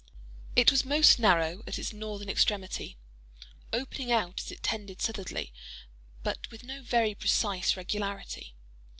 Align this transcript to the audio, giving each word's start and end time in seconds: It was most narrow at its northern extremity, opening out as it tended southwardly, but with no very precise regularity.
It 0.55 0.71
was 0.71 0.83
most 0.83 1.19
narrow 1.19 1.61
at 1.67 1.77
its 1.77 1.93
northern 1.93 2.27
extremity, 2.27 2.97
opening 3.71 4.11
out 4.11 4.41
as 4.41 4.51
it 4.51 4.63
tended 4.63 4.99
southwardly, 4.99 5.53
but 6.23 6.49
with 6.49 6.63
no 6.63 6.81
very 6.81 7.13
precise 7.13 7.77
regularity. 7.77 8.55